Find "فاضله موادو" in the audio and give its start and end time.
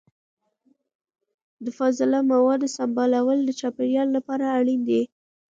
1.77-2.67